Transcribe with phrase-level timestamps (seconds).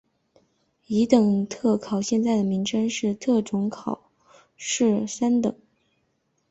[0.87, 4.09] 乙等特考现在的名称是特种考
[4.57, 5.55] 试三等。